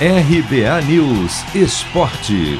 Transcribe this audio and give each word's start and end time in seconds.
RBA 0.00 0.82
News 0.88 1.54
Esporte. 1.54 2.58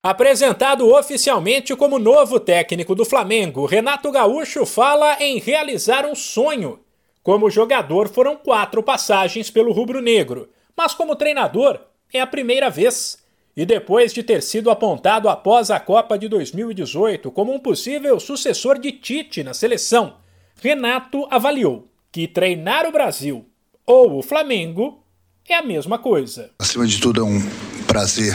Apresentado 0.00 0.88
oficialmente 0.94 1.74
como 1.74 1.98
novo 1.98 2.38
técnico 2.38 2.94
do 2.94 3.04
Flamengo, 3.04 3.66
Renato 3.66 4.12
Gaúcho 4.12 4.64
fala 4.64 5.20
em 5.20 5.40
realizar 5.40 6.06
um 6.06 6.14
sonho. 6.14 6.78
Como 7.20 7.50
jogador, 7.50 8.08
foram 8.08 8.36
quatro 8.36 8.80
passagens 8.80 9.50
pelo 9.50 9.72
rubro-negro, 9.72 10.48
mas 10.76 10.94
como 10.94 11.16
treinador, 11.16 11.80
é 12.12 12.20
a 12.20 12.26
primeira 12.26 12.70
vez. 12.70 13.18
E 13.56 13.66
depois 13.66 14.12
de 14.14 14.22
ter 14.22 14.40
sido 14.40 14.70
apontado 14.70 15.28
após 15.28 15.68
a 15.68 15.80
Copa 15.80 16.16
de 16.16 16.28
2018 16.28 17.28
como 17.32 17.52
um 17.52 17.58
possível 17.58 18.20
sucessor 18.20 18.78
de 18.78 18.92
Tite 18.92 19.42
na 19.42 19.52
seleção, 19.52 20.18
Renato 20.62 21.26
avaliou 21.28 21.88
que 22.12 22.28
treinar 22.28 22.86
o 22.86 22.92
Brasil 22.92 23.44
ou 23.86 24.18
o 24.18 24.22
Flamengo 24.22 25.02
é 25.48 25.54
a 25.54 25.62
mesma 25.62 25.98
coisa. 25.98 26.50
Acima 26.58 26.86
de 26.86 26.98
tudo, 26.98 27.20
é 27.20 27.24
um 27.24 27.42
prazer 27.86 28.34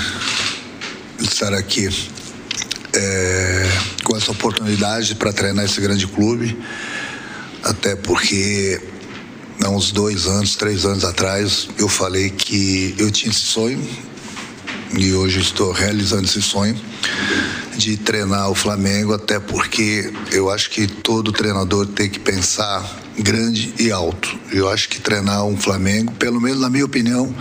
estar 1.19 1.53
aqui 1.53 1.89
é, 2.93 3.69
com 4.03 4.15
essa 4.15 4.31
oportunidade 4.31 5.15
para 5.15 5.33
treinar 5.33 5.65
esse 5.65 5.81
grande 5.81 6.07
clube, 6.07 6.57
até 7.63 7.95
porque 7.95 8.81
há 9.63 9.69
uns 9.69 9.91
dois 9.91 10.27
anos, 10.27 10.55
três 10.55 10.85
anos 10.85 11.03
atrás, 11.03 11.67
eu 11.77 11.89
falei 11.89 12.29
que 12.29 12.95
eu 12.97 13.11
tinha 13.11 13.31
esse 13.31 13.41
sonho 13.41 13.85
e 14.97 15.13
hoje 15.13 15.39
estou 15.39 15.71
realizando 15.71 16.25
esse 16.25 16.41
sonho 16.41 16.79
de 17.75 17.97
treinar 17.97 18.49
o 18.49 18.55
Flamengo, 18.55 19.13
até 19.13 19.39
porque 19.39 20.11
eu 20.31 20.49
acho 20.49 20.69
que 20.69 20.87
todo 20.87 21.31
treinador 21.31 21.87
tem 21.87 22.09
que 22.09 22.19
pensar 22.19 22.83
grande 23.21 23.73
e 23.79 23.91
alto. 23.91 24.39
Eu 24.51 24.69
acho 24.69 24.89
que 24.89 24.99
treinar 24.99 25.45
um 25.45 25.57
Flamengo, 25.57 26.13
pelo 26.13 26.39
menos 26.39 26.59
na 26.59 26.69
minha 26.69 26.85
opinião, 26.85 27.33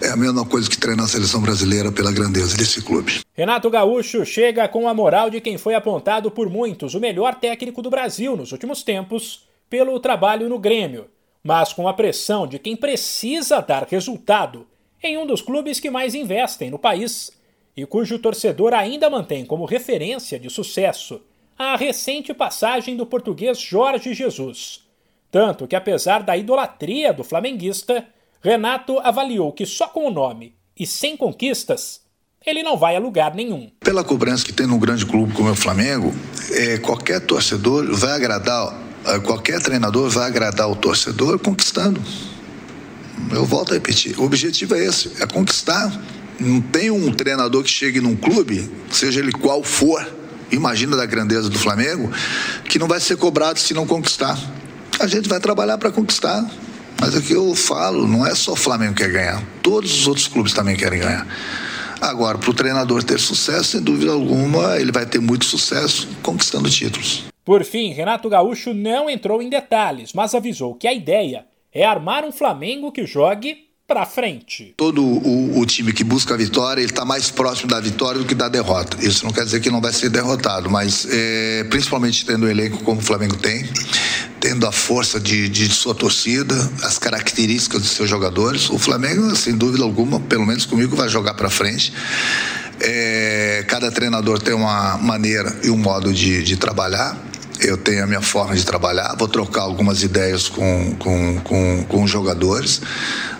é 0.00 0.10
a 0.10 0.16
mesma 0.16 0.44
coisa 0.44 0.68
que 0.68 0.76
treinar 0.78 1.06
a 1.06 1.08
seleção 1.08 1.40
brasileira 1.40 1.90
pela 1.90 2.12
grandeza 2.12 2.56
desse 2.56 2.82
clube. 2.82 3.20
Renato 3.32 3.70
Gaúcho 3.70 4.24
chega 4.24 4.68
com 4.68 4.88
a 4.88 4.94
moral 4.94 5.30
de 5.30 5.40
quem 5.40 5.56
foi 5.56 5.74
apontado 5.74 6.30
por 6.30 6.48
muitos 6.48 6.94
o 6.94 7.00
melhor 7.00 7.34
técnico 7.36 7.80
do 7.80 7.90
Brasil 7.90 8.36
nos 8.36 8.52
últimos 8.52 8.82
tempos 8.82 9.46
pelo 9.68 9.98
trabalho 9.98 10.48
no 10.48 10.58
Grêmio, 10.58 11.06
mas 11.42 11.72
com 11.72 11.88
a 11.88 11.94
pressão 11.94 12.46
de 12.46 12.58
quem 12.58 12.76
precisa 12.76 13.60
dar 13.60 13.86
resultado 13.88 14.66
em 15.02 15.18
um 15.18 15.26
dos 15.26 15.42
clubes 15.42 15.80
que 15.80 15.90
mais 15.90 16.14
investem 16.14 16.70
no 16.70 16.78
país 16.78 17.32
e 17.76 17.84
cujo 17.84 18.18
torcedor 18.18 18.72
ainda 18.72 19.10
mantém 19.10 19.44
como 19.44 19.64
referência 19.64 20.38
de 20.38 20.48
sucesso 20.48 21.20
a 21.58 21.76
recente 21.76 22.34
passagem 22.34 22.96
do 22.96 23.06
português 23.06 23.58
Jorge 23.58 24.12
Jesus. 24.14 24.82
Tanto 25.30 25.66
que, 25.66 25.76
apesar 25.76 26.22
da 26.22 26.36
idolatria 26.36 27.12
do 27.12 27.24
flamenguista, 27.24 28.06
Renato 28.40 28.98
avaliou 29.00 29.52
que 29.52 29.66
só 29.66 29.88
com 29.88 30.06
o 30.06 30.10
nome 30.10 30.54
e 30.78 30.86
sem 30.86 31.16
conquistas 31.16 32.02
ele 32.46 32.62
não 32.62 32.76
vai 32.76 32.94
a 32.94 33.00
lugar 33.00 33.34
nenhum. 33.34 33.70
Pela 33.80 34.04
cobrança 34.04 34.44
que 34.44 34.52
tem 34.52 34.66
num 34.66 34.78
grande 34.78 35.06
clube 35.06 35.32
como 35.32 35.48
é 35.48 35.52
o 35.52 35.56
Flamengo, 35.56 36.14
é, 36.52 36.78
qualquer 36.78 37.20
torcedor 37.20 37.90
vai 37.94 38.12
agradar, 38.12 38.78
é, 39.06 39.18
qualquer 39.18 39.62
treinador 39.62 40.10
vai 40.10 40.26
agradar 40.26 40.70
o 40.70 40.76
torcedor 40.76 41.38
conquistando. 41.38 42.02
Eu 43.30 43.44
volto 43.44 43.70
a 43.70 43.74
repetir, 43.74 44.18
o 44.20 44.24
objetivo 44.24 44.74
é 44.74 44.84
esse, 44.84 45.22
é 45.22 45.26
conquistar. 45.26 45.90
Não 46.38 46.60
tem 46.60 46.90
um 46.90 47.10
treinador 47.12 47.62
que 47.62 47.70
chegue 47.70 48.00
num 48.00 48.14
clube, 48.14 48.70
seja 48.90 49.20
ele 49.20 49.32
qual 49.32 49.62
for, 49.62 50.04
imagina 50.54 50.96
da 50.96 51.06
grandeza 51.06 51.50
do 51.50 51.58
Flamengo, 51.58 52.10
que 52.68 52.78
não 52.78 52.88
vai 52.88 53.00
ser 53.00 53.16
cobrado 53.16 53.58
se 53.58 53.74
não 53.74 53.86
conquistar. 53.86 54.38
A 55.00 55.06
gente 55.06 55.28
vai 55.28 55.40
trabalhar 55.40 55.78
para 55.78 55.90
conquistar. 55.90 56.44
Mas 57.00 57.14
o 57.14 57.20
que 57.20 57.32
eu 57.32 57.54
falo, 57.54 58.06
não 58.06 58.26
é 58.26 58.34
só 58.34 58.52
o 58.52 58.56
Flamengo 58.56 58.94
que 58.94 59.02
quer 59.02 59.10
ganhar, 59.10 59.42
todos 59.62 59.92
os 59.92 60.06
outros 60.06 60.28
clubes 60.28 60.52
também 60.52 60.76
querem 60.76 61.00
ganhar. 61.00 61.26
Agora, 62.00 62.38
para 62.38 62.50
o 62.50 62.54
treinador 62.54 63.02
ter 63.02 63.18
sucesso, 63.18 63.72
sem 63.72 63.82
dúvida 63.82 64.12
alguma, 64.12 64.78
ele 64.78 64.92
vai 64.92 65.04
ter 65.04 65.20
muito 65.20 65.44
sucesso 65.44 66.08
conquistando 66.22 66.70
títulos. 66.70 67.24
Por 67.44 67.64
fim, 67.64 67.92
Renato 67.92 68.28
Gaúcho 68.28 68.72
não 68.72 69.10
entrou 69.10 69.42
em 69.42 69.50
detalhes, 69.50 70.12
mas 70.14 70.34
avisou 70.34 70.74
que 70.74 70.86
a 70.86 70.94
ideia 70.94 71.46
é 71.72 71.84
armar 71.84 72.24
um 72.24 72.32
Flamengo 72.32 72.92
que 72.92 73.04
jogue 73.04 73.63
para 73.86 74.06
frente. 74.06 74.72
Todo 74.76 75.02
o, 75.04 75.58
o, 75.58 75.66
time 75.66 75.92
que 75.92 76.02
busca 76.02 76.32
a 76.32 76.36
vitória, 76.36 76.80
ele 76.80 76.90
está 76.90 77.04
mais 77.04 77.30
próximo 77.30 77.68
da 77.68 77.78
vitória 77.80 78.18
do 78.18 78.24
que 78.24 78.34
da 78.34 78.48
derrota. 78.48 78.96
Isso 79.04 79.24
não 79.24 79.32
quer 79.32 79.44
dizer 79.44 79.60
que 79.60 79.70
não 79.70 79.80
vai 79.80 79.92
ser 79.92 80.08
derrotado, 80.08 80.70
mas 80.70 81.06
é, 81.10 81.64
principalmente 81.64 82.24
tendo 82.24 82.46
o 82.46 82.48
elenco 82.48 82.78
como 82.78 83.00
o 83.00 83.02
Flamengo 83.02 83.36
tem, 83.36 83.68
tendo 84.40 84.66
a 84.66 84.72
força 84.72 85.20
de, 85.20 85.50
de 85.50 85.68
sua 85.68 85.94
torcida, 85.94 86.54
as 86.82 86.98
características 86.98 87.82
dos 87.82 87.90
seus 87.90 88.08
jogadores, 88.08 88.70
o 88.70 88.78
Flamengo, 88.78 89.36
sem 89.36 89.54
dúvida 89.54 89.84
alguma, 89.84 90.18
pelo 90.18 90.46
menos 90.46 90.64
comigo, 90.64 90.96
vai 90.96 91.08
jogar 91.08 91.34
para 91.34 91.50
frente. 91.50 91.92
É, 92.80 93.64
cada 93.68 93.92
treinador 93.92 94.40
tem 94.40 94.54
uma 94.54 94.96
maneira 94.96 95.54
e 95.62 95.68
um 95.68 95.76
modo 95.76 96.12
de, 96.12 96.42
de 96.42 96.56
trabalhar 96.56 97.16
eu 97.64 97.78
tenho 97.78 98.04
a 98.04 98.06
minha 98.06 98.20
forma 98.20 98.54
de 98.54 98.64
trabalhar, 98.64 99.16
vou 99.18 99.26
trocar 99.26 99.62
algumas 99.62 100.02
ideias 100.02 100.48
com, 100.48 100.94
com, 100.98 101.40
com, 101.40 101.84
com 101.84 102.02
os 102.02 102.10
jogadores. 102.10 102.82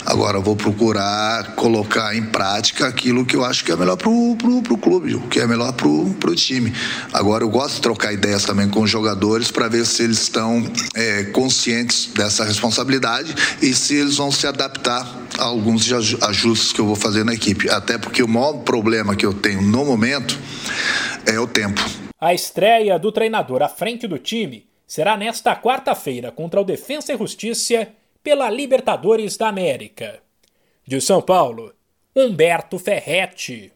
Agora 0.03 0.39
vou 0.39 0.55
procurar 0.55 1.55
colocar 1.55 2.15
em 2.15 2.23
prática 2.23 2.87
aquilo 2.87 3.25
que 3.25 3.35
eu 3.35 3.45
acho 3.45 3.63
que 3.63 3.71
é 3.71 3.75
melhor 3.75 3.95
pro, 3.95 4.35
pro 4.35 4.77
clube, 4.77 5.15
o 5.15 5.21
que 5.21 5.39
é 5.39 5.47
melhor 5.47 5.71
pro, 5.73 6.09
pro 6.19 6.35
time. 6.35 6.73
Agora 7.13 7.43
eu 7.43 7.49
gosto 7.49 7.75
de 7.75 7.81
trocar 7.81 8.13
ideias 8.13 8.43
também 8.43 8.67
com 8.67 8.81
os 8.81 8.89
jogadores 8.89 9.51
para 9.51 9.67
ver 9.67 9.85
se 9.85 10.03
eles 10.03 10.21
estão 10.21 10.63
é, 10.95 11.25
conscientes 11.25 12.09
dessa 12.13 12.43
responsabilidade 12.43 13.33
e 13.61 13.73
se 13.73 13.95
eles 13.95 14.17
vão 14.17 14.31
se 14.31 14.47
adaptar 14.47 15.07
a 15.37 15.43
alguns 15.43 15.91
ajustes 15.91 16.71
que 16.71 16.81
eu 16.81 16.85
vou 16.85 16.95
fazer 16.95 17.23
na 17.23 17.33
equipe. 17.33 17.69
Até 17.69 17.97
porque 17.97 18.23
o 18.23 18.27
maior 18.27 18.53
problema 18.53 19.15
que 19.15 19.25
eu 19.25 19.33
tenho 19.33 19.61
no 19.61 19.85
momento 19.85 20.37
é 21.25 21.39
o 21.39 21.45
tempo. 21.47 22.04
A 22.25 22.33
estreia 22.33 22.97
do 22.97 23.11
treinador 23.11 23.61
à 23.61 23.69
frente 23.69 24.07
do 24.07 24.17
time 24.17 24.67
será 24.87 25.15
nesta 25.15 25.55
quarta-feira 25.55 26.31
contra 26.31 26.59
o 26.59 26.63
Defensa 26.63 27.13
e 27.13 27.17
Justiça 27.19 27.89
pela 28.23 28.49
Libertadores 28.49 29.37
da 29.37 29.47
América. 29.47 30.23
De 30.83 30.99
São 30.99 31.21
Paulo, 31.21 31.71
Humberto 32.15 32.79
Ferretti. 32.79 33.71